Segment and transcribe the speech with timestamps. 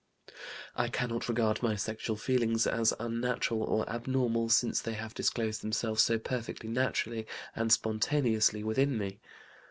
[0.75, 6.01] "I cannot regard my sexual feelings as unnatural or abnormal, since they have disclosed themselves
[6.01, 9.19] so perfectly naturally and spontaneously within me.